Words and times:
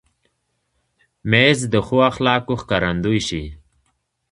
مېز 1.29 1.59
د 1.73 1.75
ښو 1.85 1.97
اخلاقو 2.11 2.53
ښکارندوی 2.61 3.19
شي. 3.27 3.43